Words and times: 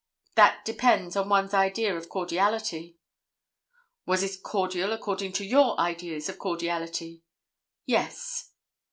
"That 0.33 0.65
depends 0.65 1.15
upon 1.15 1.29
one's 1.29 1.53
idea 1.53 1.95
of 1.95 2.09
cordiality." 2.09 2.97
"Was 4.07 4.23
it 4.23 4.41
cordial 4.41 4.93
according 4.93 5.33
to 5.33 5.45
your 5.45 5.79
ideas 5.79 6.27
of 6.27 6.39
cordiality?" 6.39 7.21
"Yes." 7.85 8.49